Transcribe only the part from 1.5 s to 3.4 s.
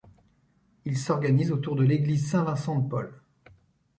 autour de l'église Saint-Vincent-de-Paul.